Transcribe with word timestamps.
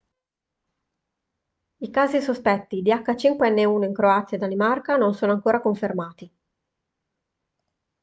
i 1.83 1.91
casi 1.91 2.21
sospetti 2.21 2.81
di 2.81 2.91
h5n1 2.91 3.83
in 3.83 3.93
croazia 3.93 4.35
e 4.35 4.39
danimarca 4.39 4.95
non 4.97 5.13
sono 5.13 5.31
ancora 5.33 5.61
confermati 5.61 6.31